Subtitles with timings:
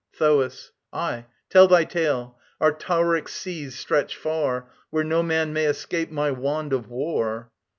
[0.17, 0.71] THOAS.
[0.91, 2.35] Aye, tell thy tale.
[2.59, 7.51] Our Tauric seas stretch far, Where no man may escape my wand of war.